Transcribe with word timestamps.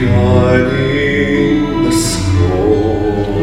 regarding 0.00 1.84
the 1.84 1.92
scroll. 1.92 3.38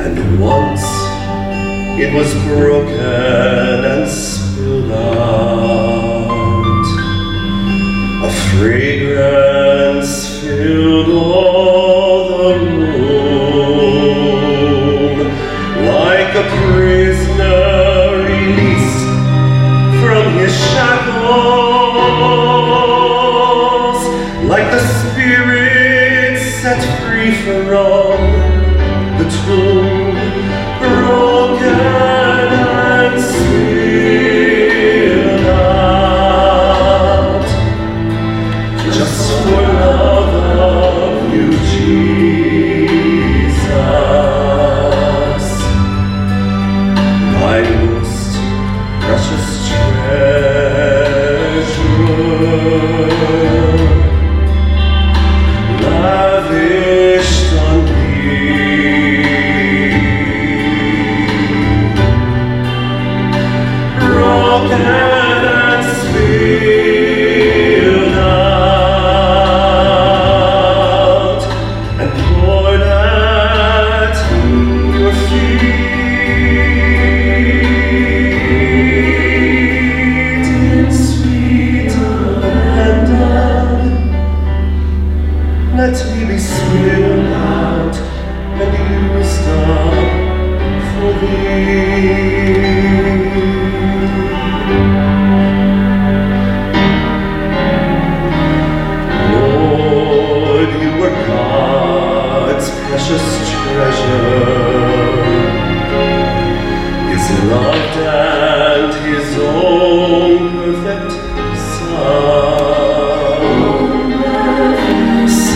And 0.00 0.40
once 0.40 0.84
it 2.00 2.14
was 2.14 2.32
broken 2.44 3.84
and 3.84 4.08
spilled 4.08 4.92
out, 4.92 6.30
a 8.24 8.30
fragrance 8.56 10.12
filled 10.40 11.06
the 11.08 11.29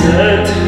Sent 0.04 0.63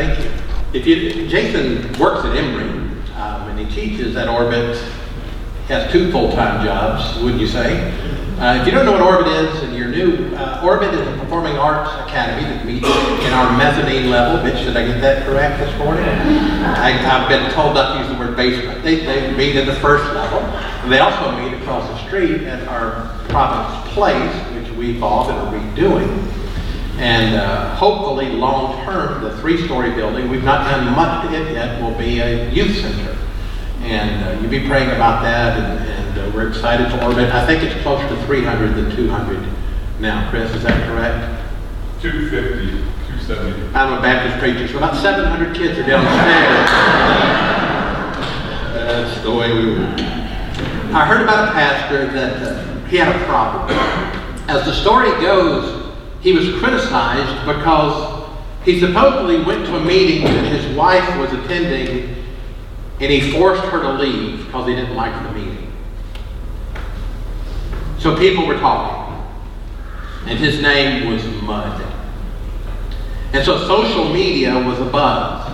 thank 0.00 0.18
you. 0.18 0.30
If 0.72 0.86
you, 0.86 1.28
Jason 1.28 1.92
works 1.98 2.24
at 2.24 2.34
Emory, 2.36 2.70
um, 3.16 3.48
and 3.48 3.58
he 3.58 3.66
teaches 3.66 4.16
at 4.16 4.28
Orbit. 4.28 4.76
Has 5.68 5.92
two 5.92 6.10
full-time 6.10 6.64
jobs, 6.64 7.16
wouldn't 7.22 7.40
you 7.40 7.46
say? 7.46 7.92
Uh, 8.40 8.58
if 8.60 8.66
you 8.66 8.72
don't 8.72 8.84
know 8.84 8.92
what 8.92 9.02
Orbit 9.02 9.28
is 9.28 9.62
and 9.62 9.76
you're 9.76 9.88
new, 9.88 10.34
uh, 10.34 10.62
Orbit 10.64 10.92
is 10.92 11.06
a 11.06 11.18
performing 11.20 11.56
arts 11.56 11.92
academy 12.08 12.42
that 12.42 12.66
meets 12.66 12.86
in 12.86 13.32
our 13.32 13.56
mezzanine 13.56 14.10
level. 14.10 14.42
Mitch, 14.42 14.64
did 14.64 14.76
I 14.76 14.84
get 14.84 15.00
that 15.00 15.24
correct 15.24 15.60
this 15.60 15.78
morning? 15.78 16.04
I, 16.04 16.90
I've 17.06 17.28
been 17.28 17.48
told 17.52 17.74
not 17.74 17.94
to 17.94 18.00
use 18.00 18.08
the 18.10 18.18
word 18.18 18.36
basement. 18.36 18.82
They, 18.82 19.04
they 19.04 19.32
meet 19.36 19.54
in 19.54 19.66
the 19.66 19.76
first 19.76 20.12
level. 20.12 20.40
They 20.88 20.98
also 20.98 21.30
meet 21.38 21.52
across 21.60 21.86
the 21.88 22.06
street 22.08 22.42
at 22.48 22.66
our 22.66 23.16
Providence 23.28 23.92
Place, 23.92 24.34
which 24.56 24.76
we 24.76 24.98
bought 24.98 25.30
and 25.30 25.38
are 25.38 25.52
redoing. 25.52 26.29
And 27.00 27.34
uh, 27.34 27.74
hopefully, 27.76 28.28
long 28.28 28.84
term, 28.84 29.24
the 29.24 29.34
three 29.38 29.64
story 29.64 29.90
building, 29.94 30.28
we've 30.28 30.44
not 30.44 30.70
done 30.70 30.94
much 30.94 31.26
to 31.26 31.34
it 31.34 31.54
yet, 31.54 31.80
will 31.80 31.96
be 31.96 32.20
a 32.20 32.50
youth 32.50 32.76
center. 32.76 33.16
And 33.80 34.22
uh, 34.22 34.38
you'll 34.38 34.50
be 34.50 34.68
praying 34.68 34.90
about 34.90 35.22
that, 35.22 35.58
and, 35.58 35.88
and 35.88 36.18
uh, 36.18 36.36
we're 36.36 36.48
excited 36.48 36.90
for 36.90 37.02
Orbit. 37.02 37.32
I 37.32 37.46
think 37.46 37.62
it's 37.62 37.80
closer 37.80 38.06
to 38.06 38.22
300 38.26 38.74
than 38.74 38.94
200 38.94 39.48
now. 39.98 40.28
Chris, 40.28 40.54
is 40.54 40.62
that 40.64 40.86
correct? 40.90 41.42
250, 42.02 42.70
270. 43.26 43.74
I'm 43.74 43.98
a 43.98 44.02
Baptist 44.02 44.38
preacher, 44.38 44.68
so 44.68 44.76
about 44.76 44.94
700 45.00 45.56
kids 45.56 45.78
are 45.78 45.86
downstairs. 45.86 46.70
That's 48.74 49.22
the 49.22 49.34
way 49.34 49.54
we 49.54 49.78
work. 49.78 50.00
I 50.92 51.06
heard 51.06 51.22
about 51.22 51.48
a 51.48 51.52
pastor 51.52 52.08
that 52.12 52.42
uh, 52.42 52.84
he 52.88 52.98
had 52.98 53.16
a 53.16 53.24
problem. 53.24 53.70
As 54.50 54.66
the 54.66 54.74
story 54.74 55.10
goes, 55.22 55.79
he 56.20 56.32
was 56.32 56.48
criticized 56.60 57.46
because 57.46 58.28
he 58.64 58.78
supposedly 58.78 59.42
went 59.42 59.64
to 59.66 59.76
a 59.76 59.84
meeting 59.84 60.24
that 60.24 60.44
his 60.44 60.76
wife 60.76 61.18
was 61.18 61.32
attending 61.32 62.14
and 63.00 63.10
he 63.10 63.32
forced 63.32 63.62
her 63.64 63.80
to 63.80 63.92
leave 63.94 64.44
because 64.44 64.66
he 64.68 64.74
didn't 64.74 64.94
like 64.94 65.14
the 65.22 65.32
meeting. 65.32 65.72
So 67.98 68.16
people 68.16 68.46
were 68.46 68.58
talking, 68.58 69.14
and 70.26 70.38
his 70.38 70.60
name 70.60 71.10
was 71.10 71.24
Mud. 71.42 71.86
And 73.32 73.44
so 73.44 73.66
social 73.66 74.12
media 74.12 74.54
was 74.54 74.78
a 74.80 74.84
buzz. 74.84 75.46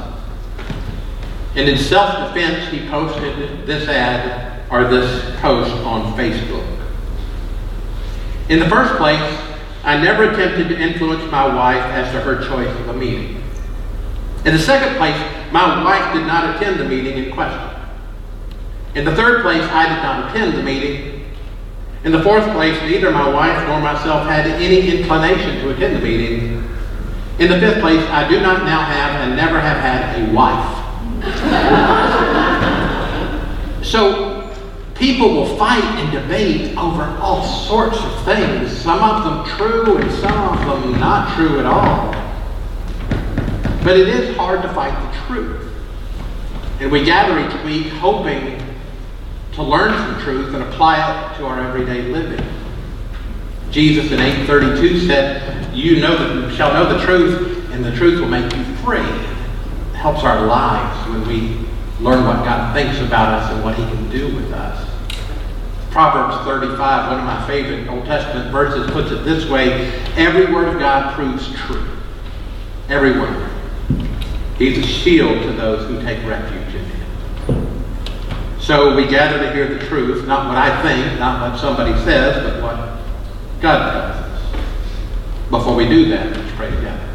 And 1.54 1.68
in 1.68 1.78
self 1.78 2.34
defense, 2.34 2.70
he 2.70 2.88
posted 2.88 3.66
this 3.66 3.88
ad 3.88 4.62
or 4.70 4.84
this 4.84 5.40
post 5.40 5.72
on 5.84 6.16
Facebook. 6.16 6.64
In 8.48 8.58
the 8.58 8.68
first 8.68 8.94
place, 8.96 9.55
I 9.86 9.96
never 9.96 10.24
attempted 10.24 10.68
to 10.68 10.76
influence 10.76 11.30
my 11.30 11.46
wife 11.46 11.80
as 11.80 12.10
to 12.12 12.20
her 12.20 12.44
choice 12.44 12.68
of 12.80 12.88
a 12.88 12.92
meeting. 12.92 13.40
In 14.44 14.52
the 14.52 14.58
second 14.58 14.96
place, 14.96 15.16
my 15.52 15.84
wife 15.84 16.12
did 16.12 16.26
not 16.26 16.56
attend 16.56 16.80
the 16.80 16.84
meeting 16.84 17.16
in 17.16 17.32
question. 17.32 17.70
In 18.96 19.04
the 19.04 19.14
third 19.14 19.42
place, 19.42 19.62
I 19.62 19.88
did 19.88 20.02
not 20.02 20.30
attend 20.30 20.58
the 20.58 20.62
meeting. 20.64 21.24
In 22.02 22.10
the 22.10 22.20
fourth 22.24 22.50
place, 22.50 22.76
neither 22.82 23.12
my 23.12 23.28
wife 23.28 23.64
nor 23.68 23.80
myself 23.80 24.26
had 24.26 24.48
any 24.48 24.90
inclination 24.98 25.60
to 25.60 25.70
attend 25.70 25.94
the 25.94 26.00
meeting. 26.00 26.68
In 27.38 27.48
the 27.48 27.60
fifth 27.60 27.80
place, 27.80 28.04
I 28.10 28.28
do 28.28 28.40
not 28.40 28.64
now 28.64 28.80
have 28.82 29.20
and 29.20 29.36
never 29.36 29.60
have 29.60 29.76
had 29.76 30.20
a 30.20 30.32
wife. 30.32 30.82
so, 33.84 34.25
people 34.98 35.32
will 35.34 35.56
fight 35.56 35.84
and 35.84 36.12
debate 36.12 36.76
over 36.76 37.04
all 37.20 37.44
sorts 37.44 37.98
of 37.98 38.24
things, 38.24 38.70
some 38.70 39.02
of 39.02 39.24
them 39.24 39.56
true 39.56 39.98
and 39.98 40.10
some 40.12 40.58
of 40.58 40.82
them 40.82 40.98
not 40.98 41.34
true 41.36 41.58
at 41.58 41.66
all. 41.66 42.12
But 43.84 43.98
it 43.98 44.08
is 44.08 44.36
hard 44.36 44.62
to 44.62 44.72
fight 44.74 44.94
the 45.00 45.26
truth. 45.26 45.72
And 46.80 46.90
we 46.90 47.04
gather 47.04 47.38
each 47.38 47.64
week 47.64 47.92
hoping 47.94 48.62
to 49.52 49.62
learn 49.62 49.92
some 49.92 50.20
truth 50.22 50.54
and 50.54 50.62
apply 50.64 50.96
it 50.96 51.38
to 51.38 51.46
our 51.46 51.60
everyday 51.60 52.02
living. 52.02 52.44
Jesus 53.70 54.10
in 54.12 54.20
832 54.20 55.06
said, 55.06 55.74
You 55.74 56.00
know 56.00 56.16
that 56.16 56.54
shall 56.54 56.72
know 56.72 56.96
the 56.96 57.04
truth, 57.04 57.70
and 57.72 57.84
the 57.84 57.94
truth 57.96 58.20
will 58.20 58.28
make 58.28 58.54
you 58.54 58.64
free. 58.76 58.98
It 58.98 59.96
helps 59.96 60.22
our 60.22 60.46
lives 60.46 61.08
when 61.10 61.26
we 61.26 61.66
learn 62.00 62.24
what 62.26 62.44
God 62.44 62.74
thinks 62.74 62.98
about 63.00 63.42
us 63.42 63.52
and 63.52 63.64
what 63.64 63.74
He 63.74 63.84
can 63.84 64.10
do 64.10 64.34
with 64.34 64.52
us. 64.52 64.85
Proverbs 65.96 66.44
35, 66.44 67.08
one 67.08 67.20
of 67.20 67.24
my 67.24 67.46
favorite 67.46 67.88
Old 67.88 68.04
Testament 68.04 68.52
verses, 68.52 68.90
puts 68.90 69.10
it 69.10 69.24
this 69.24 69.48
way 69.48 69.90
Every 70.18 70.52
word 70.52 70.68
of 70.68 70.78
God 70.78 71.14
proves 71.14 71.50
true. 71.54 71.88
Every 72.90 73.18
word. 73.18 73.50
He's 74.58 74.76
a 74.76 74.82
shield 74.82 75.42
to 75.44 75.52
those 75.52 75.88
who 75.88 76.02
take 76.02 76.22
refuge 76.26 76.74
in 76.74 76.84
him. 76.84 78.60
So 78.60 78.94
we 78.94 79.06
gather 79.06 79.38
to 79.38 79.50
hear 79.54 79.72
the 79.72 79.86
truth, 79.86 80.26
not 80.26 80.48
what 80.48 80.58
I 80.58 80.82
think, 80.82 81.18
not 81.18 81.50
what 81.50 81.58
somebody 81.58 81.98
says, 82.04 82.44
but 82.44 82.62
what 82.62 82.98
God 83.62 83.90
tells 83.90 84.16
us. 84.20 84.60
Before 85.48 85.74
we 85.74 85.88
do 85.88 86.10
that, 86.10 86.36
let's 86.36 86.56
pray 86.56 86.68
together. 86.72 87.08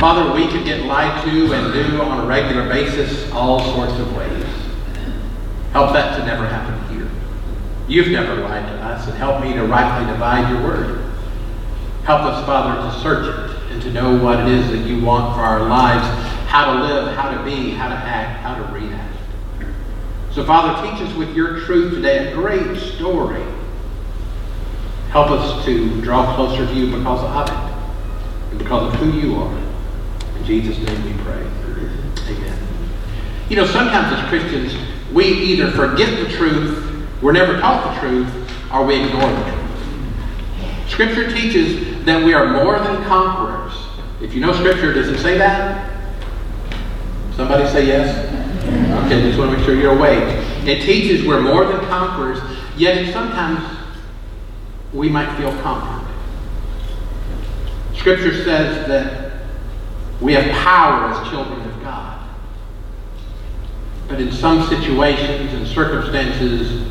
Father, 0.00 0.34
we 0.34 0.48
could 0.48 0.64
get 0.64 0.86
lied 0.86 1.24
to 1.24 1.52
and 1.52 1.72
do 1.72 2.02
on 2.02 2.24
a 2.24 2.26
regular 2.26 2.68
basis 2.68 3.30
all 3.30 3.60
sorts 3.76 3.96
of 4.00 4.16
ways. 4.16 4.44
Help 5.72 5.92
that 5.92 6.18
to 6.18 6.26
never 6.26 6.48
happen. 6.48 6.59
You've 7.90 8.10
never 8.12 8.36
lied 8.36 8.64
to 8.66 8.74
us, 8.84 9.08
and 9.08 9.18
help 9.18 9.42
me 9.42 9.52
to 9.52 9.64
rightly 9.64 10.06
divide 10.12 10.48
your 10.48 10.62
word. 10.62 11.12
Help 12.04 12.20
us, 12.20 12.46
Father, 12.46 12.88
to 12.88 13.02
search 13.02 13.26
it 13.26 13.72
and 13.72 13.82
to 13.82 13.90
know 13.92 14.16
what 14.22 14.38
it 14.38 14.46
is 14.46 14.70
that 14.70 14.86
you 14.88 15.04
want 15.04 15.34
for 15.34 15.40
our 15.40 15.68
lives, 15.68 16.06
how 16.48 16.72
to 16.72 16.84
live, 16.84 17.16
how 17.16 17.36
to 17.36 17.44
be, 17.44 17.70
how 17.70 17.88
to 17.88 17.96
act, 17.96 18.42
how 18.42 18.54
to 18.54 18.72
react. 18.72 19.16
So, 20.30 20.44
Father, 20.44 20.88
teach 20.88 21.02
us 21.02 21.12
with 21.16 21.34
your 21.34 21.58
truth 21.62 21.94
today 21.94 22.30
a 22.30 22.34
great 22.36 22.78
story. 22.78 23.42
Help 25.08 25.32
us 25.32 25.64
to 25.64 26.00
draw 26.00 26.36
closer 26.36 26.64
to 26.64 26.72
you 26.72 26.96
because 26.96 27.24
of 27.24 27.48
it 27.48 28.52
and 28.52 28.58
because 28.60 28.94
of 28.94 29.00
who 29.00 29.18
you 29.18 29.34
are. 29.34 29.58
In 30.38 30.44
Jesus' 30.44 30.78
name 30.78 31.04
we 31.04 31.24
pray. 31.24 31.44
Amen. 32.28 32.68
You 33.48 33.56
know, 33.56 33.66
sometimes 33.66 34.16
as 34.16 34.28
Christians, 34.28 34.76
we 35.12 35.24
either 35.24 35.72
forget 35.72 36.24
the 36.24 36.32
truth, 36.36 36.89
we're 37.22 37.32
never 37.32 37.58
taught 37.60 37.94
the 37.94 38.00
truth, 38.00 38.50
or 38.72 38.84
we 38.84 39.04
ignore 39.04 39.30
the 39.30 39.50
truth. 39.50 40.88
Scripture 40.88 41.30
teaches 41.30 42.04
that 42.04 42.24
we 42.24 42.34
are 42.34 42.48
more 42.48 42.78
than 42.78 43.02
conquerors. 43.04 43.72
If 44.22 44.34
you 44.34 44.40
know 44.40 44.52
Scripture, 44.52 44.92
does 44.92 45.08
it 45.08 45.18
say 45.18 45.38
that? 45.38 45.90
Somebody 47.36 47.68
say 47.68 47.86
yes? 47.86 48.26
Okay, 49.06 49.22
just 49.22 49.38
want 49.38 49.50
to 49.50 49.56
make 49.56 49.64
sure 49.64 49.74
you're 49.74 49.96
awake. 49.96 50.22
It 50.66 50.82
teaches 50.84 51.26
we're 51.26 51.40
more 51.40 51.64
than 51.64 51.80
conquerors, 51.86 52.38
yet 52.76 53.12
sometimes 53.12 53.78
we 54.92 55.08
might 55.08 55.34
feel 55.36 55.52
conquered. 55.62 56.06
Scripture 57.94 58.44
says 58.44 58.86
that 58.88 59.42
we 60.20 60.32
have 60.34 60.50
power 60.56 61.12
as 61.12 61.30
children 61.30 61.60
of 61.60 61.82
God. 61.82 62.28
But 64.08 64.20
in 64.20 64.32
some 64.32 64.66
situations 64.68 65.52
and 65.52 65.66
circumstances, 65.66 66.89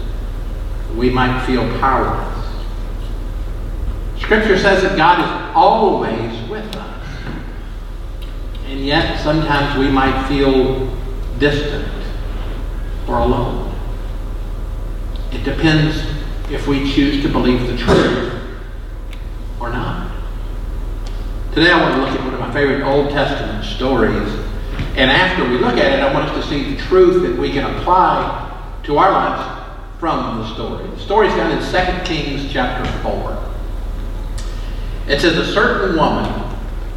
we 0.96 1.10
might 1.10 1.46
feel 1.46 1.64
powerless. 1.80 2.40
Scripture 4.20 4.58
says 4.58 4.84
that 4.84 4.98
God 4.98 5.20
is 5.20 5.56
always 5.56 6.50
with 6.50 6.76
us. 6.76 7.06
And 8.68 8.86
yet, 8.86 9.20
sometimes 9.24 9.80
we 9.80 9.90
might 9.90 10.28
feel 10.28 10.96
distant 11.40 11.88
or 13.08 13.18
alone. 13.20 13.74
It 15.32 15.44
depends 15.44 15.98
if 16.52 16.68
we 16.68 16.92
choose 16.94 17.24
to 17.24 17.30
believe 17.30 17.66
the 17.68 17.78
truth 17.78 18.40
or 19.60 19.70
not. 19.70 20.12
Today, 21.54 21.72
I 21.72 21.82
want 21.82 21.96
to 21.96 22.02
look 22.02 22.20
at 22.20 22.24
one 22.24 22.34
of 22.34 22.40
my 22.40 22.54
favorite 22.54 22.84
Old 22.84 23.10
Testament 23.10 23.66
stories. 23.66 24.30
And 24.96 25.10
after 25.10 25.44
we 25.44 25.58
look 25.58 25.78
at 25.78 25.94
it, 25.94 26.04
I 26.04 26.14
want 26.14 26.30
us 26.30 26.44
to 26.44 26.50
see 26.50 26.76
the 26.76 26.82
truth 26.84 27.24
that 27.24 27.40
we 27.40 27.52
can 27.52 27.66
apply 27.76 28.46
to 28.84 28.98
our 28.98 29.12
lives 29.12 29.59
from 30.00 30.40
the 30.40 30.54
story. 30.54 30.88
The 30.88 31.00
story 31.00 31.28
is 31.28 31.34
found 31.34 31.54
in 31.54 32.06
2 32.06 32.06
Kings 32.06 32.52
chapter 32.52 32.90
4. 33.02 33.50
It 35.08 35.20
says, 35.20 35.38
A 35.38 35.54
certain 35.54 35.98
woman 35.98 36.26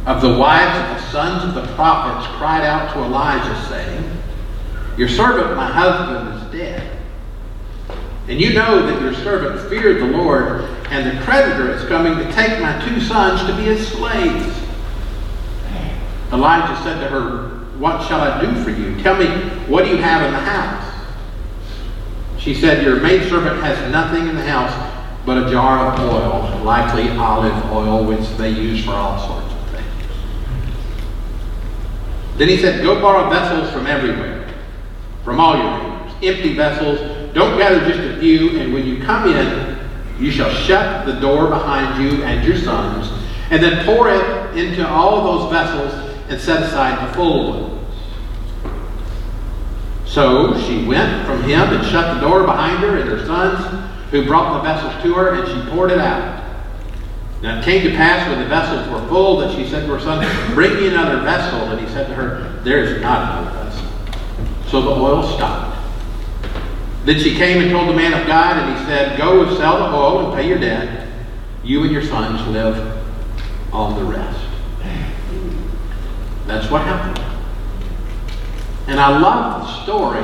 of 0.05 0.21
the 0.21 0.37
wives 0.37 0.77
of 0.79 1.01
the 1.01 1.11
sons 1.11 1.43
of 1.43 1.53
the 1.53 1.73
prophets 1.75 2.27
cried 2.37 2.63
out 2.63 2.93
to 2.93 2.99
Elijah, 2.99 3.67
saying, 3.67 4.09
Your 4.97 5.09
servant, 5.09 5.57
my 5.57 5.69
husband, 5.69 6.41
is 6.41 6.51
dead. 6.51 6.97
And 8.29 8.39
you 8.39 8.53
know 8.53 8.85
that 8.85 9.01
your 9.01 9.13
servant 9.15 9.69
feared 9.69 10.01
the 10.01 10.17
Lord, 10.17 10.61
and 10.89 11.17
the 11.17 11.21
creditor 11.23 11.71
is 11.71 11.83
coming 11.89 12.15
to 12.15 12.31
take 12.31 12.61
my 12.61 12.83
two 12.85 13.01
sons 13.01 13.41
to 13.41 13.55
be 13.57 13.63
his 13.63 13.85
slaves. 13.85 14.59
Elijah 16.31 16.81
said 16.83 17.01
to 17.01 17.07
her, 17.09 17.49
What 17.77 18.07
shall 18.07 18.21
I 18.21 18.39
do 18.39 18.63
for 18.63 18.69
you? 18.69 19.01
Tell 19.03 19.17
me, 19.17 19.27
what 19.67 19.83
do 19.83 19.91
you 19.91 19.97
have 19.97 20.25
in 20.25 20.31
the 20.31 20.39
house? 20.39 20.82
She 22.43 22.53
said, 22.53 22.83
Your 22.83 22.99
maidservant 22.99 23.63
has 23.63 23.89
nothing 23.89 24.27
in 24.27 24.35
the 24.35 24.43
house 24.43 24.73
but 25.25 25.47
a 25.47 25.49
jar 25.49 25.93
of 25.93 25.99
oil, 26.01 26.61
likely 26.65 27.09
olive 27.11 27.71
oil, 27.71 28.03
which 28.03 28.27
they 28.35 28.49
use 28.49 28.83
for 28.83 28.91
all 28.91 29.17
sorts 29.25 29.53
of 29.53 29.69
things. 29.69 29.87
Then 32.37 32.49
he 32.49 32.57
said, 32.57 32.83
Go 32.83 32.99
borrow 32.99 33.29
vessels 33.29 33.71
from 33.71 33.87
everywhere, 33.87 34.53
from 35.23 35.39
all 35.39 35.55
your 35.55 35.71
neighbors, 35.71 36.13
empty 36.21 36.53
vessels. 36.53 36.99
Don't 37.33 37.57
gather 37.57 37.79
just 37.87 38.01
a 38.01 38.19
few, 38.19 38.59
and 38.59 38.73
when 38.73 38.85
you 38.85 39.01
come 39.01 39.29
in, 39.29 39.79
you 40.19 40.29
shall 40.29 40.51
shut 40.51 41.05
the 41.05 41.13
door 41.13 41.47
behind 41.47 42.03
you 42.03 42.23
and 42.25 42.45
your 42.45 42.57
sons, 42.57 43.09
and 43.51 43.63
then 43.63 43.85
pour 43.85 44.09
it 44.09 44.57
into 44.57 44.85
all 44.85 45.23
those 45.23 45.49
vessels 45.49 45.93
and 46.27 46.39
set 46.41 46.61
aside 46.61 47.07
the 47.07 47.13
full 47.13 47.69
ones. 47.69 47.82
So 50.13 50.55
she 50.67 50.85
went 50.85 51.25
from 51.25 51.41
him 51.41 51.73
and 51.73 51.83
shut 51.87 52.13
the 52.13 52.21
door 52.21 52.43
behind 52.43 52.83
her 52.83 52.97
and 52.97 53.09
her 53.09 53.25
sons, 53.25 53.83
who 54.11 54.23
brought 54.27 54.53
the 54.53 54.61
vessels 54.61 55.01
to 55.01 55.13
her, 55.15 55.33
and 55.33 55.47
she 55.47 55.71
poured 55.71 55.89
it 55.89 55.97
out. 55.97 56.43
Now 57.41 57.57
it 57.57 57.65
came 57.65 57.83
to 57.83 57.89
pass 57.95 58.29
when 58.29 58.37
the 58.37 58.45
vessels 58.45 58.87
were 58.89 59.07
full 59.07 59.37
that 59.37 59.55
she 59.55 59.67
said 59.67 59.87
to 59.87 59.93
her 59.93 59.99
son, 59.99 60.23
Bring 60.53 60.75
me 60.75 60.89
another 60.89 61.19
vessel. 61.21 61.61
And 61.61 61.81
he 61.81 61.91
said 61.91 62.05
to 62.09 62.13
her, 62.13 62.61
There 62.61 62.83
is 62.83 63.01
not 63.01 63.41
another 63.41 63.63
vessel. 63.63 63.87
So 64.67 64.81
the 64.83 64.91
oil 64.91 65.23
stopped. 65.23 65.79
Then 67.05 67.17
she 67.19 67.35
came 67.35 67.63
and 67.63 67.71
told 67.71 67.89
the 67.89 67.95
man 67.95 68.13
of 68.13 68.27
God, 68.27 68.57
and 68.57 68.77
he 68.77 68.85
said, 68.85 69.17
Go 69.17 69.43
and 69.43 69.57
sell 69.57 69.79
the 69.79 69.97
oil 69.97 70.27
and 70.27 70.39
pay 70.39 70.47
your 70.47 70.59
debt. 70.59 71.07
You 71.63 71.81
and 71.81 71.91
your 71.91 72.03
sons 72.03 72.47
live 72.49 73.03
on 73.73 73.95
the 73.95 74.05
rest. 74.05 74.39
That's 76.45 76.69
what 76.69 76.83
happened. 76.83 77.32
And 78.87 78.99
I 78.99 79.17
love 79.17 79.61
the 79.61 79.83
story 79.83 80.23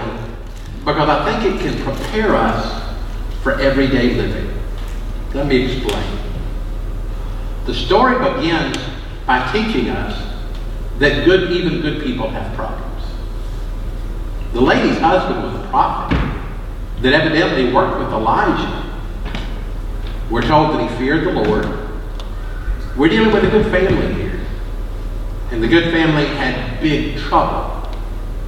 because 0.80 1.10
I 1.10 1.40
think 1.40 1.56
it 1.56 1.62
can 1.62 1.84
prepare 1.84 2.36
us 2.36 2.98
for 3.42 3.60
everyday 3.60 4.16
living. 4.16 4.54
Let 5.34 5.48
me 5.48 5.72
explain. 5.72 6.20
The 7.66 7.74
story 7.74 8.18
begins 8.18 8.78
by 9.26 9.52
teaching 9.52 9.90
us 9.90 10.18
that 10.98 11.24
good, 11.26 11.52
even 11.52 11.82
good 11.82 12.04
people 12.04 12.30
have 12.30 12.54
problems. 12.56 13.04
The 14.54 14.62
lady's 14.62 14.98
husband 14.98 15.44
was 15.44 15.64
a 15.64 15.68
prophet 15.70 16.18
that 17.02 17.14
evidently 17.14 17.72
worked 17.72 18.00
with 18.00 18.10
Elijah. 18.10 18.86
We're 20.30 20.42
told 20.42 20.72
that 20.72 20.90
he 20.90 20.98
feared 20.98 21.26
the 21.26 21.32
Lord. 21.32 21.68
We're 22.98 23.10
dealing 23.10 23.32
with 23.32 23.44
a 23.46 23.50
good 23.50 23.72
family 23.72 24.14
here. 24.16 24.40
And 25.52 25.64
the 25.64 25.68
good 25.68 25.92
family 25.94 26.26
had 26.26 26.82
big 26.82 27.18
trouble. 27.18 27.79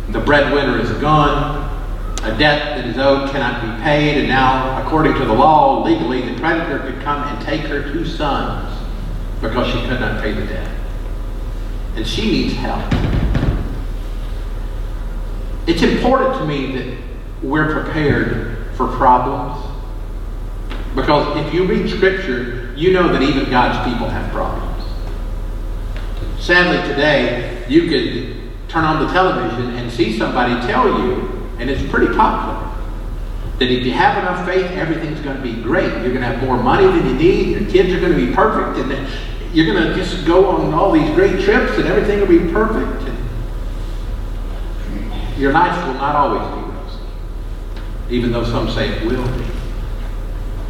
The 0.10 0.20
breadwinner 0.20 0.80
is 0.80 0.92
gone. 0.94 1.70
A 2.24 2.38
debt 2.38 2.78
that 2.78 2.86
is 2.86 2.98
owed 2.98 3.32
cannot 3.32 3.62
be 3.62 3.84
paid. 3.84 4.18
And 4.18 4.28
now, 4.28 4.86
according 4.86 5.14
to 5.16 5.26
the 5.26 5.34
law, 5.34 5.84
legally, 5.84 6.22
the 6.22 6.40
creditor 6.40 6.80
could 6.80 7.02
come 7.02 7.24
and 7.24 7.46
take 7.46 7.62
her 7.62 7.92
two 7.92 8.06
sons 8.06 8.78
because 9.42 9.68
she 9.68 9.88
could 9.88 10.00
not 10.00 10.22
pay 10.22 10.34
the 10.34 10.46
debt. 10.46 10.70
And 11.96 12.06
she 12.06 12.30
needs 12.30 12.54
help. 12.54 12.84
It's 15.68 15.82
important 15.82 16.38
to 16.40 16.46
me 16.46 16.76
that 16.78 16.98
we're 17.42 17.72
prepared 17.72 18.76
for 18.76 18.88
problems. 18.88 19.66
Because 20.96 21.46
if 21.46 21.54
you 21.54 21.66
read 21.66 21.90
Scripture, 21.90 22.74
you 22.76 22.94
know 22.94 23.12
that 23.12 23.22
even 23.22 23.50
God's 23.50 23.92
people 23.92 24.10
have 24.10 24.32
problems. 24.32 24.84
Sadly, 26.40 26.88
today, 26.90 27.66
you 27.70 27.88
could 27.88 28.41
turn 28.72 28.86
on 28.86 29.06
the 29.06 29.12
television 29.12 29.76
and 29.76 29.92
see 29.92 30.18
somebody 30.18 30.54
tell 30.66 30.88
you, 30.88 31.28
and 31.60 31.70
it's 31.70 31.84
pretty 31.92 32.08
popular, 32.16 32.70
that 33.60 33.70
if 33.70 33.86
you 33.86 33.92
have 33.92 34.18
enough 34.18 34.46
faith, 34.46 34.72
everything's 34.72 35.20
going 35.20 35.36
to 35.36 35.44
be 35.44 35.62
great. 35.62 35.92
You're 36.02 36.14
going 36.14 36.22
to 36.22 36.28
have 36.28 36.42
more 36.42 36.58
money 36.58 36.88
than 36.88 37.06
you 37.06 37.14
need, 37.14 37.50
your 37.50 37.70
kids 37.70 37.94
are 37.94 38.00
going 38.00 38.18
to 38.18 38.26
be 38.26 38.34
perfect, 38.34 38.80
and 38.80 39.08
you're 39.54 39.66
going 39.66 39.84
to 39.84 39.94
just 39.94 40.26
go 40.26 40.48
on 40.48 40.74
all 40.74 40.94
these 40.94 41.14
great 41.14 41.44
trips, 41.44 41.78
and 41.78 41.86
everything 41.86 42.22
will 42.22 42.28
be 42.28 42.52
perfect. 42.52 43.10
Your 45.38 45.52
life 45.52 45.86
will 45.86 45.96
not 45.96 46.16
always 46.16 46.42
be 46.56 46.72
rosy, 46.72 47.00
even 48.10 48.32
though 48.32 48.46
some 48.46 48.70
say 48.70 48.90
it 48.90 49.06
will 49.06 49.28
be. 49.38 49.46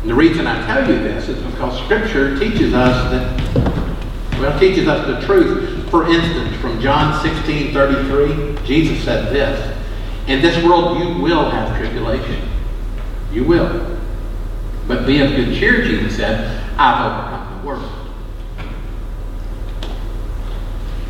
And 0.01 0.09
the 0.09 0.15
reason 0.15 0.47
I 0.47 0.65
tell 0.65 0.89
you 0.89 0.97
this 0.99 1.29
is 1.29 1.39
because 1.51 1.77
Scripture 1.83 2.39
teaches 2.39 2.73
us 2.73 3.11
that, 3.11 4.39
well, 4.39 4.59
teaches 4.59 4.87
us 4.87 5.05
the 5.05 5.25
truth. 5.27 5.70
For 5.91 6.07
instance, 6.07 6.55
from 6.61 6.79
John 6.79 7.21
16 7.21 7.73
33, 7.73 8.65
Jesus 8.65 9.03
said 9.03 9.33
this 9.33 9.77
In 10.27 10.41
this 10.41 10.63
world 10.63 10.97
you 10.97 11.21
will 11.21 11.49
have 11.49 11.77
tribulation. 11.77 12.47
You 13.33 13.43
will. 13.43 13.97
But 14.87 15.05
be 15.05 15.19
of 15.19 15.31
good 15.31 15.53
cheer, 15.53 15.83
Jesus 15.83 16.15
said, 16.15 16.63
I've 16.77 17.11
overcome 17.11 17.59
the 17.59 17.67
world. 17.67 17.91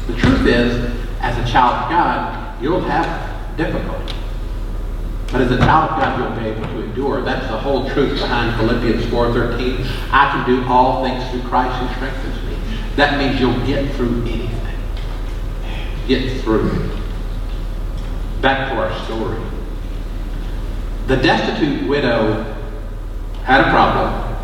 The 0.07 0.15
truth 0.17 0.47
is, 0.47 0.95
as 1.21 1.37
a 1.37 1.51
child 1.51 1.83
of 1.83 1.89
God, 1.91 2.61
you'll 2.61 2.81
have 2.81 3.57
difficulty. 3.57 4.15
But 5.31 5.41
as 5.41 5.51
a 5.51 5.57
child 5.57 5.91
of 5.91 5.99
God, 5.99 6.19
you'll 6.19 6.43
be 6.43 6.49
able 6.49 6.67
to 6.73 6.83
endure. 6.83 7.21
That's 7.21 7.47
the 7.47 7.57
whole 7.57 7.87
truth 7.91 8.19
behind 8.19 8.59
Philippians 8.59 9.05
4.13. 9.05 9.85
I 10.11 10.31
can 10.31 10.45
do 10.45 10.67
all 10.67 11.03
things 11.03 11.23
through 11.29 11.47
Christ 11.47 11.79
who 11.79 11.95
strengthens 11.95 12.43
me. 12.49 12.57
That 12.95 13.19
means 13.19 13.39
you'll 13.39 13.65
get 13.65 13.95
through 13.95 14.23
anything. 14.23 14.60
Get 16.11 16.41
through. 16.41 16.69
Back 18.41 18.69
to 18.69 18.75
our 18.75 19.05
story. 19.05 19.41
The 21.07 21.15
destitute 21.15 21.87
widow 21.87 22.53
had 23.45 23.61
a 23.61 23.69
problem, 23.69 24.37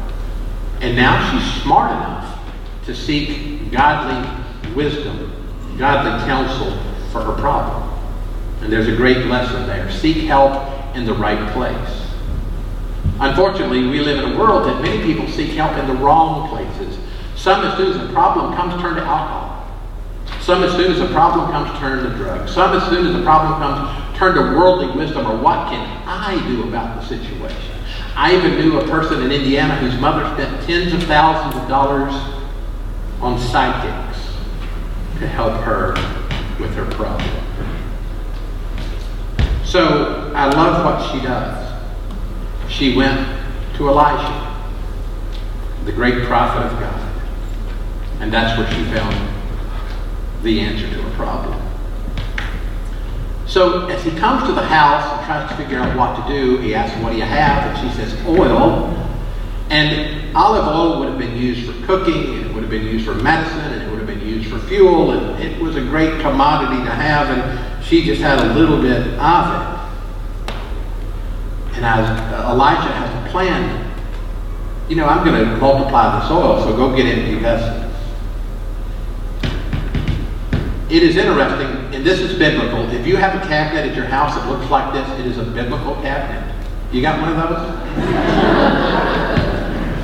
and 0.80 0.96
now 0.96 1.30
she's 1.30 1.62
smart 1.62 1.92
enough 1.92 2.40
to 2.86 2.96
seek 2.96 3.70
godly 3.70 4.46
wisdom, 4.76 5.30
godly 5.78 6.26
counsel 6.26 6.72
for 7.12 7.22
her 7.22 7.34
problem. 7.34 7.84
And 8.62 8.72
there's 8.72 8.88
a 8.88 8.96
great 8.96 9.26
lesson 9.26 9.68
there. 9.68 9.92
Seek 9.92 10.24
help 10.24 10.96
in 10.96 11.04
the 11.04 11.16
right 11.16 11.52
place. 11.52 12.08
Unfortunately, 13.20 13.86
we 13.90 14.00
live 14.00 14.24
in 14.24 14.32
a 14.36 14.40
world 14.40 14.70
that 14.70 14.82
many 14.82 15.04
people 15.04 15.28
seek 15.28 15.50
help 15.50 15.78
in 15.78 15.86
the 15.86 16.02
wrong 16.02 16.48
places. 16.48 16.98
Some, 17.36 17.66
as 17.66 17.76
soon 17.76 18.00
as 18.00 18.10
a 18.10 18.14
problem 18.14 18.56
comes, 18.56 18.82
turn 18.82 18.96
to 18.96 19.02
alcohol. 19.02 19.57
Some, 20.48 20.64
as 20.64 20.72
soon 20.78 20.90
as 20.94 21.02
a 21.02 21.08
problem 21.08 21.52
comes, 21.52 21.78
turn 21.78 22.10
to 22.10 22.16
drugs. 22.16 22.54
Some, 22.54 22.74
as 22.74 22.88
soon 22.88 23.06
as 23.06 23.14
a 23.14 23.22
problem 23.22 23.60
comes, 23.60 24.18
turn 24.18 24.34
to 24.36 24.58
worldly 24.58 24.90
wisdom 24.98 25.28
or 25.28 25.36
what 25.36 25.70
can 25.70 25.86
I 26.08 26.42
do 26.48 26.64
about 26.70 27.02
the 27.02 27.06
situation. 27.06 27.74
I 28.16 28.34
even 28.34 28.56
knew 28.56 28.80
a 28.80 28.88
person 28.88 29.22
in 29.24 29.34
Indiana 29.34 29.76
whose 29.76 30.00
mother 30.00 30.24
spent 30.36 30.66
tens 30.66 30.94
of 30.94 31.04
thousands 31.04 31.62
of 31.62 31.68
dollars 31.68 32.14
on 33.20 33.38
psychics 33.38 34.20
to 35.20 35.28
help 35.28 35.52
her 35.64 35.90
with 36.62 36.74
her 36.76 36.86
problem. 36.92 37.30
So 39.66 40.32
I 40.34 40.46
love 40.46 40.86
what 40.86 41.12
she 41.12 41.22
does. 41.28 41.74
She 42.70 42.96
went 42.96 43.20
to 43.76 43.90
Elijah, 43.90 44.64
the 45.84 45.92
great 45.92 46.24
prophet 46.24 46.72
of 46.72 46.80
God. 46.80 47.22
And 48.22 48.32
that's 48.32 48.58
where 48.58 48.72
she 48.72 48.86
found 48.96 49.37
the 50.44 50.60
answer 50.60 50.90
to 50.90 51.08
a 51.08 51.12
problem. 51.12 51.60
So 53.48 53.88
as 53.88 54.04
he 54.04 54.12
comes 54.12 54.46
to 54.48 54.54
the 54.54 54.66
house 54.66 55.18
and 55.18 55.26
tries 55.26 55.50
to 55.50 55.56
figure 55.56 55.80
out 55.80 55.98
what 55.98 56.22
to 56.22 56.34
do, 56.34 56.58
he 56.58 56.76
asks, 56.76 57.02
What 57.02 57.12
do 57.12 57.18
you 57.18 57.24
have? 57.24 57.76
And 57.76 57.90
she 57.90 57.96
says, 57.96 58.14
Oil. 58.26 58.94
And 59.70 60.36
olive 60.36 60.68
oil 60.68 61.00
would 61.00 61.10
have 61.10 61.20
been 61.20 61.36
used 61.36 61.66
for 61.70 61.86
cooking, 61.86 62.36
and 62.36 62.46
it 62.46 62.54
would 62.54 62.62
have 62.62 62.70
been 62.70 62.86
used 62.86 63.06
for 63.06 63.16
medicine, 63.16 63.60
and 63.60 63.82
it 63.82 63.90
would 63.90 64.00
have 64.00 64.08
been 64.08 64.22
used 64.22 64.50
for 64.50 64.60
fuel, 64.60 65.12
and 65.12 65.44
it 65.44 65.62
was 65.62 65.76
a 65.76 65.82
great 65.82 66.22
commodity 66.22 66.84
to 66.84 66.92
have, 66.92 67.30
and 67.30 67.86
she 67.86 68.06
just 68.06 68.22
had 68.22 68.40
a 68.40 68.54
little 68.54 68.82
bit 68.82 69.02
of 69.20 69.62
it. 69.62 69.78
And 71.76 71.86
as 71.86 72.08
Elijah 72.46 72.92
has 72.92 73.28
a 73.28 73.30
plan, 73.30 73.94
you 74.90 74.96
know, 74.96 75.06
I'm 75.06 75.26
going 75.26 75.44
to 75.44 75.58
multiply 75.58 76.20
this 76.20 76.32
oil, 76.32 76.64
so 76.64 76.76
go 76.76 76.96
get 76.96 77.06
empty 77.06 77.36
vessels. 77.40 77.87
It 80.90 81.04
is 81.04 81.18
interesting, 81.18 81.94
and 81.94 82.06
this 82.06 82.22
is 82.22 82.40
biblical. 82.40 82.90
If 82.92 83.06
you 83.06 83.18
have 83.18 83.44
a 83.44 83.46
cabinet 83.46 83.90
at 83.90 83.96
your 83.96 84.06
house 84.06 84.36
that 84.36 84.48
looks 84.50 84.72
like 84.72 84.94
this, 84.94 85.20
it 85.20 85.26
is 85.26 85.38
a 85.38 85.44
biblical 85.44 85.96
cabinet. 85.96 86.56
You 86.94 87.02
got 87.02 87.20
one 87.20 87.32
of 87.32 87.38
those? 87.38 87.86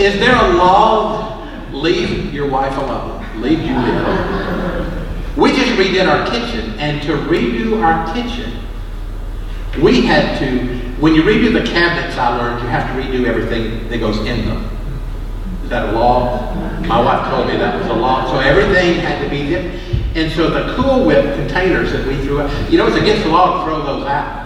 is 0.01 0.19
there 0.19 0.35
a 0.35 0.55
law? 0.55 1.47
Leave 1.71 2.33
your 2.33 2.49
wife 2.49 2.77
alone. 2.77 3.25
Leave 3.41 3.59
Julia 3.59 3.77
alone. 3.77 5.07
We 5.37 5.53
just 5.53 5.71
redid 5.79 6.05
our 6.05 6.29
kitchen, 6.29 6.77
and 6.77 7.01
to 7.03 7.13
redo 7.13 7.81
our 7.81 8.13
kitchen, 8.13 8.59
we 9.81 10.01
had 10.01 10.37
to, 10.39 10.77
when 10.99 11.15
you 11.15 11.23
redo 11.23 11.53
the 11.53 11.65
cabinets, 11.65 12.17
I 12.17 12.37
learned 12.37 12.61
you 12.61 12.67
have 12.67 12.93
to 12.93 13.01
redo 13.01 13.25
everything 13.25 13.87
that 13.87 13.99
goes 13.99 14.17
in 14.17 14.45
them. 14.45 14.69
Is 15.63 15.69
that 15.69 15.93
a 15.93 15.97
law? 15.97 16.53
My 16.81 16.99
wife 16.99 17.29
told 17.29 17.47
me 17.47 17.55
that 17.55 17.79
was 17.79 17.87
a 17.87 17.93
law. 17.93 18.29
So 18.29 18.39
everything 18.39 18.99
had 18.99 19.23
to 19.23 19.29
be 19.29 19.47
different. 19.47 20.02
And 20.15 20.31
so 20.33 20.49
the 20.49 20.75
Cool 20.75 21.05
Whip 21.05 21.35
containers 21.35 21.91
that 21.91 22.05
we 22.07 22.15
threw 22.17 22.41
out, 22.41 22.71
you 22.71 22.77
know, 22.77 22.85
it's 22.87 22.97
against 22.97 23.23
the 23.23 23.29
law 23.29 23.59
to 23.59 23.65
throw 23.65 23.83
those 23.83 24.05
out. 24.05 24.43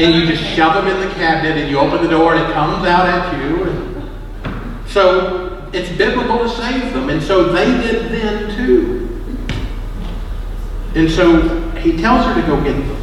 And 0.00 0.14
you 0.14 0.26
just 0.26 0.42
shove 0.54 0.74
them 0.74 0.86
in 0.86 1.06
the 1.06 1.14
cabinet 1.14 1.58
and 1.58 1.70
you 1.70 1.78
open 1.78 2.02
the 2.02 2.08
door 2.08 2.34
and 2.34 2.48
it 2.48 2.52
comes 2.54 2.86
out 2.86 3.06
at 3.06 3.36
you. 3.36 4.10
So 4.86 5.68
it's 5.72 5.90
biblical 5.98 6.38
to 6.38 6.48
save 6.48 6.94
them. 6.94 7.10
And 7.10 7.22
so 7.22 7.52
they 7.52 7.66
did 7.66 8.10
then 8.10 8.56
too. 8.56 9.08
And 10.94 11.10
so 11.10 11.60
he 11.72 11.96
tells 11.98 12.24
her 12.24 12.34
to 12.40 12.46
go 12.46 12.56
get 12.62 12.72
them. 12.72 12.96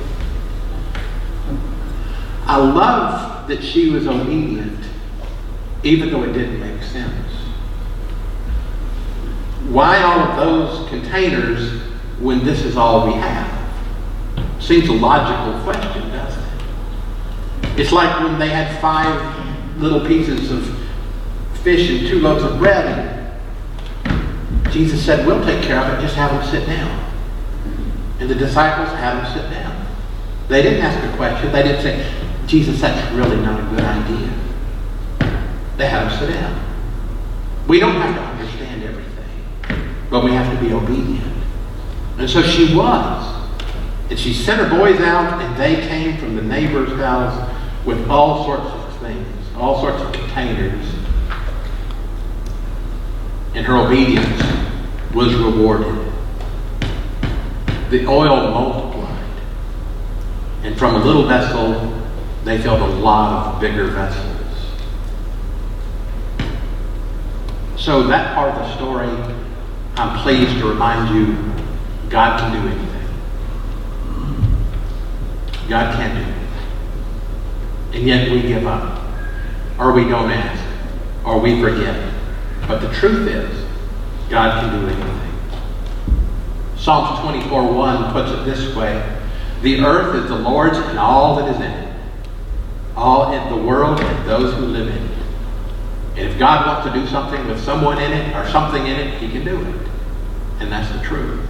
I 2.47 2.57
love 2.57 3.47
that 3.47 3.63
she 3.63 3.89
was 3.89 4.07
obedient, 4.07 4.79
even 5.83 6.09
though 6.11 6.23
it 6.23 6.33
didn't 6.33 6.59
make 6.59 6.81
sense. 6.83 7.24
Why 9.69 10.01
all 10.03 10.19
of 10.19 10.35
those 10.37 10.89
containers 10.89 11.81
when 12.19 12.45
this 12.45 12.63
is 12.63 12.77
all 12.77 13.07
we 13.07 13.13
have? 13.13 13.51
Seems 14.61 14.87
a 14.89 14.93
logical 14.93 15.61
question, 15.63 16.09
doesn't 16.09 16.43
it? 16.43 17.79
It's 17.79 17.91
like 17.91 18.23
when 18.23 18.39
they 18.39 18.49
had 18.49 18.79
five 18.79 19.79
little 19.79 20.05
pieces 20.05 20.51
of 20.51 20.75
fish 21.61 21.89
and 21.89 22.07
two 22.07 22.19
loaves 22.19 22.43
of 22.43 22.57
bread. 22.57 23.35
And 24.05 24.71
Jesus 24.71 25.03
said, 25.03 25.25
We'll 25.25 25.43
take 25.43 25.63
care 25.63 25.79
of 25.79 25.97
it, 25.97 26.01
just 26.01 26.15
have 26.15 26.31
them 26.31 26.49
sit 26.49 26.67
down. 26.67 27.13
And 28.19 28.29
the 28.29 28.35
disciples 28.35 28.89
had 28.97 29.17
them 29.17 29.33
sit 29.33 29.49
down. 29.49 29.85
They 30.47 30.61
didn't 30.61 30.81
ask 30.81 31.03
a 31.03 31.17
question. 31.17 31.51
They 31.51 31.63
didn't 31.63 31.81
say, 31.81 32.11
Jesus, 32.45 32.79
that's 32.79 33.11
really 33.13 33.37
not 33.37 33.59
a 33.59 33.63
good 33.63 33.81
idea. 33.81 34.31
They 35.77 35.87
had 35.87 36.09
them 36.09 36.19
sit 36.19 36.29
down. 36.29 36.63
We 37.67 37.79
don't 37.79 37.95
have 37.95 38.15
to 38.15 38.34
but 40.15 40.23
we 40.23 40.31
have 40.31 40.49
to 40.57 40.65
be 40.65 40.71
obedient. 40.71 41.43
And 42.17 42.29
so 42.29 42.41
she 42.41 42.73
was. 42.73 43.49
And 44.09 44.17
she 44.17 44.33
sent 44.33 44.61
her 44.61 44.69
boys 44.69 45.01
out, 45.01 45.41
and 45.41 45.57
they 45.57 45.85
came 45.89 46.17
from 46.17 46.37
the 46.37 46.41
neighbor's 46.41 46.97
house 46.97 47.53
with 47.85 48.09
all 48.09 48.45
sorts 48.45 48.65
of 48.65 48.97
things, 48.99 49.27
all 49.57 49.81
sorts 49.81 50.01
of 50.01 50.13
containers. 50.13 50.85
And 53.55 53.65
her 53.65 53.75
obedience 53.75 54.41
was 55.13 55.35
rewarded. 55.35 56.13
The 57.89 58.07
oil 58.07 58.51
multiplied. 58.51 59.41
And 60.63 60.77
from 60.77 60.95
a 60.95 61.03
little 61.03 61.27
vessel, 61.27 62.01
they 62.45 62.57
filled 62.61 62.79
a 62.79 62.95
lot 62.99 63.55
of 63.55 63.59
bigger 63.59 63.87
vessels. 63.87 64.31
So 67.75 68.03
that 68.03 68.33
part 68.33 68.55
of 68.55 68.59
the 68.59 68.75
story, 68.77 69.44
I'm 69.97 70.19
pleased 70.21 70.57
to 70.59 70.67
remind 70.67 71.15
you, 71.15 71.35
God 72.09 72.39
can 72.39 72.51
do 72.51 72.67
anything. 72.67 72.85
God 75.69 75.95
can 75.95 76.15
do 76.15 76.21
anything. 76.21 76.47
And 77.93 78.03
yet 78.05 78.29
we 78.29 78.41
give 78.41 78.67
up. 78.67 79.01
Or 79.79 79.93
we 79.93 80.03
don't 80.03 80.29
ask. 80.31 80.61
Or 81.25 81.39
we 81.39 81.61
forget. 81.61 82.13
But 82.67 82.81
the 82.81 82.91
truth 82.93 83.27
is, 83.27 83.65
God 84.29 84.61
can 84.61 84.81
do 84.81 84.87
anything. 84.87 85.15
Psalms 86.75 87.19
24 87.21 87.73
1 87.73 88.11
puts 88.11 88.31
it 88.31 88.43
this 88.43 88.75
way 88.75 89.17
The 89.61 89.79
earth 89.79 90.15
is 90.23 90.29
the 90.29 90.37
Lord's 90.37 90.77
and 90.77 90.99
all 90.99 91.35
that 91.37 91.49
is 91.49 91.57
in 91.57 91.71
it, 91.71 91.95
all 92.95 93.33
in 93.33 93.49
the 93.49 93.65
world 93.65 93.99
and 93.99 94.29
those 94.29 94.53
who 94.55 94.65
live 94.65 94.87
in 94.89 95.03
it. 95.03 95.14
And 96.17 96.19
if 96.19 96.39
God 96.39 96.65
wants 96.65 96.87
to 96.87 96.93
do 96.93 97.05
something 97.07 97.45
with 97.47 97.61
someone 97.61 98.01
in 98.01 98.11
it 98.13 98.35
or 98.35 98.47
something 98.49 98.85
in 98.85 98.95
it, 98.95 99.19
He 99.19 99.29
can 99.29 99.43
do 99.43 99.61
it. 99.61 99.89
And 100.59 100.71
that's 100.71 100.91
the 100.97 101.03
truth. 101.03 101.45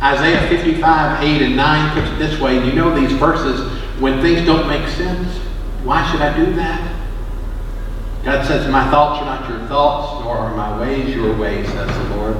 Isaiah 0.00 0.48
55, 0.48 1.22
8 1.22 1.42
and 1.42 1.56
9 1.56 1.94
puts 1.94 2.10
it 2.12 2.18
this 2.18 2.40
way. 2.40 2.54
You 2.64 2.72
know 2.72 2.94
these 2.94 3.12
verses, 3.18 3.60
when 4.00 4.22
things 4.22 4.46
don't 4.46 4.66
make 4.68 4.88
sense, 4.88 5.28
why 5.84 6.08
should 6.10 6.22
I 6.22 6.36
do 6.36 6.54
that? 6.54 6.94
God 8.24 8.46
says, 8.46 8.70
My 8.70 8.88
thoughts 8.90 9.20
are 9.20 9.24
not 9.24 9.48
your 9.48 9.66
thoughts, 9.68 10.24
nor 10.24 10.36
are 10.36 10.56
my 10.56 10.80
ways 10.80 11.14
your 11.14 11.36
ways, 11.36 11.66
says 11.68 11.88
the 11.88 12.16
Lord. 12.16 12.36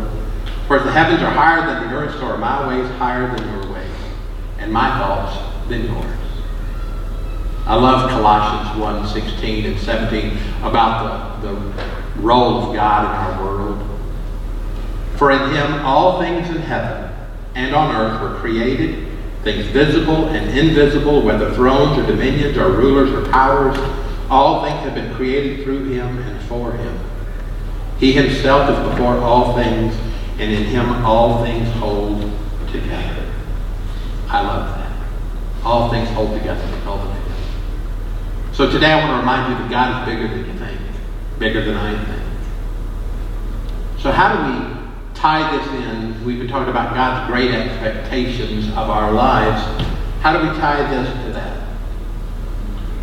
For 0.67 0.77
if 0.77 0.85
the 0.85 0.93
heavens 0.93 1.23
are 1.23 1.31
higher 1.31 1.67
than 1.67 1.89
the 1.89 1.95
earth, 1.95 2.15
so 2.19 2.27
are 2.27 2.39
my 2.39 2.69
ways 2.69 2.89
higher 2.93 3.27
than 3.35 3.49
your 3.49 3.73
ways, 3.73 3.91
and 4.59 4.73
my 4.73 4.89
thoughts 4.99 5.37
than 5.69 5.87
yours. 5.87 6.28
I 7.69 7.75
love 7.75 8.09
Colossians 8.09 8.81
1, 8.81 9.09
16 9.09 9.67
and 9.67 9.79
17 9.79 10.39
about 10.63 11.43
the, 11.43 11.53
the 11.53 11.55
role 12.19 12.63
of 12.63 12.75
God 12.75 13.05
in 13.05 13.11
our 13.11 13.45
world. 13.45 14.01
For 15.17 15.31
in 15.33 15.51
him 15.51 15.85
all 15.85 16.19
things 16.19 16.49
in 16.49 16.63
heaven 16.63 17.15
and 17.55 17.75
on 17.75 17.95
earth 17.95 18.23
were 18.23 18.39
created, 18.39 19.07
things 19.45 19.67
visible 19.67 20.29
and 20.31 20.59
invisible, 20.59 21.21
whether 21.21 21.53
thrones 21.53 21.99
or 21.99 22.07
dominions 22.07 22.57
or 22.57 22.71
rulers 22.71 23.11
or 23.11 23.31
powers. 23.31 23.77
All 24.31 24.65
things 24.65 24.81
have 24.85 24.95
been 24.95 25.15
created 25.15 25.63
through 25.63 25.91
him 25.91 26.21
and 26.21 26.41
for 26.49 26.73
him. 26.73 26.99
He 27.99 28.13
himself 28.13 28.71
is 28.71 28.93
before 28.93 29.19
all 29.19 29.55
things, 29.55 29.95
and 30.39 30.51
in 30.51 30.65
him 30.65 31.05
all 31.05 31.45
things 31.45 31.69
hold 31.75 32.23
together. 32.73 33.31
I 34.29 34.41
love 34.41 34.75
that. 34.79 35.67
All 35.67 35.91
things 35.91 36.09
hold 36.09 36.33
together. 36.39 36.65
So 38.59 38.69
today 38.69 38.91
I 38.91 38.99
want 38.99 39.13
to 39.13 39.19
remind 39.19 39.53
you 39.53 39.59
that 39.61 39.71
God 39.71 40.03
is 40.03 40.13
bigger 40.13 40.27
than 40.27 40.45
you 40.45 40.59
think, 40.59 40.81
bigger 41.39 41.65
than 41.65 41.77
I 41.77 41.95
think. 42.07 42.23
So 44.01 44.11
how 44.11 44.35
do 44.35 44.51
we 44.51 45.15
tie 45.15 45.57
this 45.57 45.65
in, 45.85 46.25
we've 46.25 46.41
been 46.41 46.49
talking 46.49 46.69
about 46.69 46.93
God's 46.93 47.31
great 47.31 47.53
expectations 47.53 48.67
of 48.71 48.91
our 48.91 49.13
lives. 49.13 49.63
How 50.23 50.33
do 50.37 50.41
we 50.41 50.53
tie 50.59 50.91
this 50.91 51.09
to 51.27 51.33
that? 51.35 51.69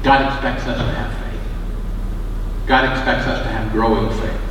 God 0.04 0.34
expects 0.34 0.68
us 0.68 0.78
to 0.78 0.84
have 0.84 1.14
faith. 1.24 2.68
God 2.68 2.92
expects 2.92 3.26
us 3.26 3.42
to 3.42 3.48
have 3.48 3.72
growing 3.72 4.10
faith, 4.20 4.42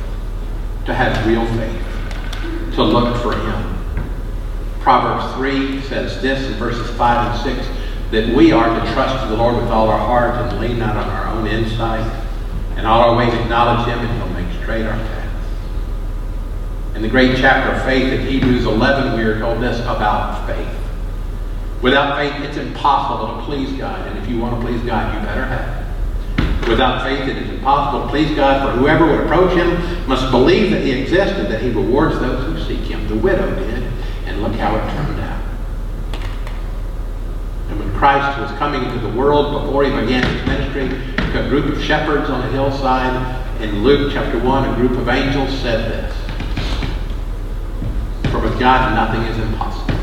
to 0.87 0.93
have 0.95 1.27
real 1.27 1.45
faith, 1.53 2.73
to 2.77 2.83
look 2.83 3.21
for 3.21 3.37
Him. 3.37 4.03
Proverbs 4.79 5.35
3 5.35 5.81
says 5.83 6.19
this 6.23 6.47
in 6.47 6.53
verses 6.53 6.89
5 6.97 7.45
and 7.45 7.57
6 7.57 7.74
that 8.15 8.33
we 8.33 8.53
are 8.53 8.67
to 8.79 8.93
trust 8.93 9.27
the 9.27 9.35
Lord 9.35 9.57
with 9.57 9.67
all 9.67 9.89
our 9.89 9.99
heart 9.99 10.35
and 10.35 10.61
lean 10.61 10.79
not 10.79 10.95
on 10.95 11.09
our 11.09 11.27
own 11.35 11.47
insight. 11.47 12.09
And 12.77 12.87
all 12.87 13.09
our 13.09 13.17
ways 13.17 13.33
acknowledge 13.33 13.87
Him, 13.87 13.99
and 13.99 14.17
He'll 14.17 14.41
make 14.41 14.61
straight 14.61 14.85
our 14.85 14.97
path. 14.97 15.25
In 16.95 17.01
the 17.01 17.09
great 17.09 17.35
chapter 17.37 17.75
of 17.75 17.83
faith 17.83 18.13
in 18.13 18.25
Hebrews 18.25 18.63
11, 18.65 19.17
we 19.17 19.23
are 19.23 19.37
told 19.39 19.61
this 19.61 19.81
about 19.81 20.47
faith. 20.47 20.81
Without 21.81 22.17
faith, 22.17 22.33
it's 22.41 22.55
impossible 22.55 23.35
to 23.35 23.43
please 23.43 23.77
God. 23.77 24.07
And 24.07 24.17
if 24.17 24.29
you 24.29 24.39
want 24.39 24.61
to 24.61 24.65
please 24.65 24.81
God, 24.83 25.13
you 25.13 25.19
better 25.27 25.45
have 25.45 25.81
it. 25.81 26.69
Without 26.69 27.03
faith, 27.03 27.27
it 27.27 27.35
is 27.35 27.49
impossible 27.49 28.05
to 28.05 28.09
please 28.09 28.33
God, 28.33 28.65
for 28.65 28.79
whoever 28.79 29.05
would 29.05 29.25
approach 29.25 29.57
him 29.57 30.07
must 30.07 30.31
believe 30.31 30.71
that 30.71 30.83
he 30.83 30.91
exists 30.91 31.37
and 31.37 31.51
that 31.51 31.61
he 31.61 31.69
rewards 31.69 32.17
those 32.19 32.45
who 32.45 32.63
seek 32.63 32.85
him. 32.85 33.05
The 33.09 33.17
widow 33.17 33.53
did, 33.55 33.83
and 34.25 34.41
look 34.41 34.53
how 34.53 34.73
it 34.77 34.91
turned. 34.93 35.14
And 37.69 37.79
when 37.79 37.93
Christ 37.93 38.39
was 38.39 38.51
coming 38.57 38.83
into 38.83 38.99
the 38.99 39.09
world, 39.15 39.63
before 39.63 39.83
he 39.83 39.91
began 39.91 40.23
his 40.23 40.45
ministry, 40.45 40.85
a 41.39 41.49
group 41.49 41.65
of 41.65 41.81
shepherds 41.83 42.29
on 42.29 42.41
a 42.41 42.51
hillside, 42.51 43.61
in 43.61 43.83
Luke 43.83 44.11
chapter 44.13 44.39
1, 44.39 44.69
a 44.69 44.75
group 44.75 44.91
of 44.91 45.09
angels 45.09 45.51
said 45.59 45.91
this 45.91 46.15
for 48.35 48.41
with 48.41 48.59
God, 48.59 48.93
nothing 48.95 49.21
is 49.31 49.37
impossible. 49.37 49.97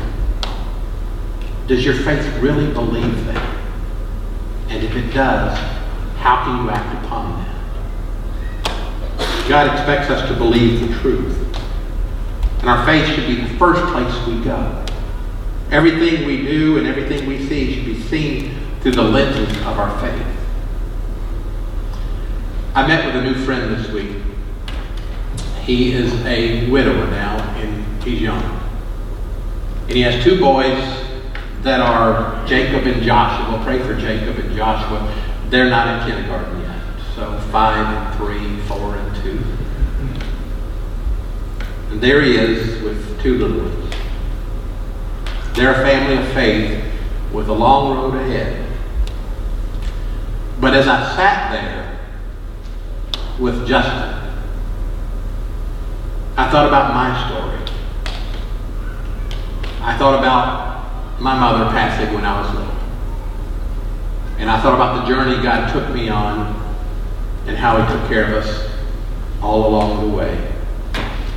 Does 1.67 1.85
your 1.85 1.93
faith 1.93 2.25
really 2.41 2.71
believe 2.73 3.25
that? 3.27 3.59
And 4.69 4.83
if 4.83 4.95
it 4.95 5.13
does, 5.13 5.55
how 6.17 6.43
can 6.43 6.63
you 6.63 6.71
act 6.71 7.05
upon 7.05 7.37
that? 7.37 7.49
God 9.47 9.71
expects 9.71 10.09
us 10.09 10.27
to 10.29 10.35
believe 10.35 10.87
the 10.87 10.99
truth. 10.99 11.37
And 12.61 12.69
our 12.69 12.83
faith 12.87 13.05
should 13.13 13.27
be 13.27 13.35
the 13.35 13.53
first 13.59 13.83
place 13.91 14.27
we 14.27 14.43
go. 14.43 14.82
Everything 15.73 16.27
we 16.27 16.43
do 16.43 16.77
and 16.77 16.85
everything 16.85 17.27
we 17.27 17.47
see 17.47 17.73
should 17.73 17.85
be 17.85 17.99
seen 18.03 18.55
through 18.81 18.91
the 18.91 19.01
lenses 19.01 19.57
of 19.61 19.79
our 19.79 19.99
faith. 19.99 20.27
I 22.75 22.87
met 22.87 23.05
with 23.07 23.15
a 23.15 23.21
new 23.23 23.33
friend 23.43 23.75
this 23.75 23.89
week. 23.89 24.17
He 25.63 25.93
is 25.93 26.13
a 26.25 26.69
widower 26.69 27.07
now 27.07 27.37
and 27.57 28.03
He's 28.03 28.21
young. 28.21 28.43
And 29.87 29.91
he 29.91 30.01
has 30.01 30.23
two 30.23 30.39
boys 30.39 30.77
that 31.61 31.79
are 31.79 32.45
Jacob 32.45 32.85
and 32.85 33.01
Joshua. 33.01 33.59
Pray 33.63 33.79
for 33.79 33.95
Jacob 33.95 34.37
and 34.37 34.55
Joshua. 34.55 35.11
They're 35.49 35.69
not 35.71 36.07
in 36.07 36.11
kindergarten 36.11 36.61
yet. 36.61 36.81
So 37.15 37.39
five 37.51 37.87
and 37.87 38.15
three, 38.17 38.59
four 38.67 38.95
and 38.95 39.15
two. 39.23 39.43
And 41.89 41.99
there 41.99 42.21
he 42.21 42.35
is 42.35 42.79
with 42.83 43.21
two 43.23 43.37
little 43.39 43.57
ones. 43.57 43.82
They're 45.53 45.71
a 45.71 45.85
family 45.85 46.17
of 46.17 46.33
faith 46.33 46.83
with 47.31 47.47
a 47.47 47.53
long 47.53 47.95
road 47.95 48.15
ahead. 48.15 48.67
But 50.59 50.73
as 50.73 50.87
I 50.87 51.15
sat 51.15 51.51
there 51.51 51.99
with 53.39 53.67
Justin, 53.67 54.31
I 56.35 56.49
thought 56.49 56.67
about 56.67 56.93
my 56.93 57.27
story. 57.27 57.59
I 59.81 59.97
thought 59.97 60.17
about 60.17 61.21
my 61.21 61.37
mother 61.37 61.69
passing 61.71 62.13
when 62.15 62.25
I 62.25 62.41
was 62.41 62.53
little. 62.55 62.73
And 64.39 64.49
I 64.49 64.59
thought 64.59 64.73
about 64.73 65.01
the 65.01 65.13
journey 65.13 65.41
God 65.43 65.71
took 65.71 65.93
me 65.93 66.09
on 66.09 66.59
and 67.45 67.55
how 67.55 67.79
He 67.79 67.93
took 67.93 68.07
care 68.07 68.35
of 68.35 68.43
us 68.43 68.69
all 69.41 69.67
along 69.67 70.09
the 70.09 70.15
way. 70.15 70.51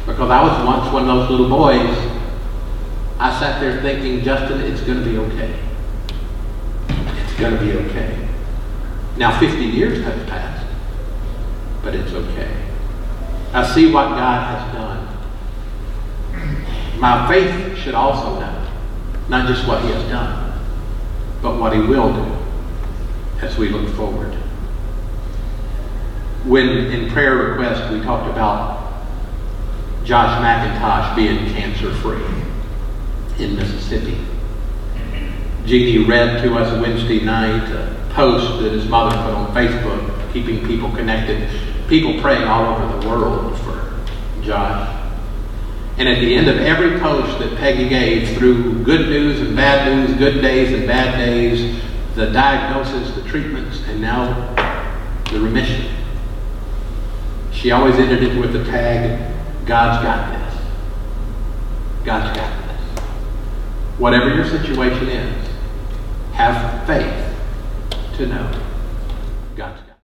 Because 0.07 0.31
I 0.31 0.43
was 0.43 0.67
once 0.67 0.93
one 0.93 1.03
of 1.03 1.09
those 1.09 1.31
little 1.31 1.49
boys. 1.49 2.16
I 3.19 3.39
sat 3.41 3.61
there 3.61 3.81
thinking, 3.81 4.23
Justin, 4.23 4.61
it's 4.61 4.83
going 4.83 5.03
to 5.03 5.05
be 5.05 5.17
okay. 5.17 5.59
It's 6.89 7.35
going 7.41 7.57
to 7.57 7.61
be 7.61 7.73
okay. 7.73 8.29
Now, 9.17 9.39
50 9.41 9.65
years 9.65 10.05
have 10.05 10.27
passed, 10.27 10.67
but 11.83 11.95
it's 11.95 12.13
okay. 12.13 12.55
I 13.55 13.67
see 13.75 13.91
what 13.91 14.09
God 14.11 14.59
has 14.59 14.75
done. 14.75 15.07
My 17.01 17.27
faith 17.27 17.79
should 17.79 17.95
also 17.95 18.39
know 18.41 18.67
Not 19.29 19.49
just 19.49 19.67
what 19.67 19.83
he 19.83 19.89
has 19.93 20.03
done, 20.11 20.61
but 21.41 21.59
what 21.59 21.73
he 21.73 21.81
will 21.81 22.13
do 22.13 22.37
as 23.41 23.57
we 23.57 23.71
look 23.71 23.89
forward. 23.95 24.35
When 26.45 26.69
in 26.69 27.11
prayer 27.11 27.35
request 27.35 27.91
we 27.93 28.01
talked 28.03 28.31
about 28.31 29.05
Josh 30.05 30.39
McIntosh 30.41 31.17
being 31.17 31.51
cancer 31.55 31.93
free 31.95 32.23
in 33.39 33.57
Mississippi. 33.57 34.19
Jeannie 35.67 36.05
read 36.05 36.43
to 36.43 36.55
us 36.55 36.81
Wednesday 36.81 37.21
night 37.21 37.71
a 37.71 38.09
post 38.11 38.63
that 38.63 38.73
his 38.73 38.87
mother 38.89 39.17
put 39.17 39.35
on 39.35 39.55
Facebook, 39.55 40.33
keeping 40.33 40.65
people 40.67 40.91
connected, 40.93 41.49
people 41.89 42.21
praying 42.21 42.45
all 42.45 42.75
over 42.75 43.01
the 43.01 43.09
world 43.09 43.59
for 43.59 44.01
Josh. 44.43 44.93
And 45.99 46.09
at 46.09 46.21
the 46.21 46.35
end 46.35 46.49
of 46.49 46.59
every 46.59 47.01
post 47.01 47.39
that 47.39 47.57
Peggy 47.57 47.89
gave, 47.89 48.37
through 48.37 48.85
good 48.85 49.09
news 49.09 49.41
and 49.41 49.57
bad 49.57 49.93
news, 49.93 50.17
good 50.19 50.41
days 50.41 50.73
and 50.73 50.87
bad 50.87 51.17
days, 51.17 51.83
the 52.15 52.31
diagnosis, 52.31 53.15
the 53.15 53.23
treatments, 53.29 53.83
and 53.89 54.01
now 54.01 54.55
the 55.31 55.41
remission, 55.41 55.93
she 57.51 57.71
always 57.71 57.97
ended 57.97 58.23
it 58.23 58.39
with 58.39 58.53
the 58.53 58.65
tag, 58.65 59.35
God's 59.67 60.05
got 60.05 60.33
this. 60.33 60.63
God's 62.05 62.39
got 62.39 62.59
this. 62.59 62.66
Whatever 63.99 64.35
your 64.35 64.45
situation 64.45 65.09
is, 65.09 65.49
have 66.33 66.87
faith 66.87 67.35
to 68.17 68.27
know 68.27 68.66